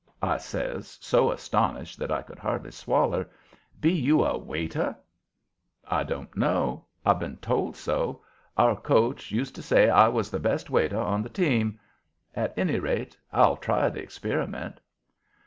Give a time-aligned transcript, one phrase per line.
[0.23, 3.29] I says, so astonished that I could hardly swaller.
[3.79, 4.95] "Be you a waiter?"
[5.85, 6.87] "I don't know.
[7.05, 8.23] I've been told so.
[8.57, 11.79] Our coach used to say I was the best waiter on the team.
[12.35, 14.81] At any rate I'll try the experiment."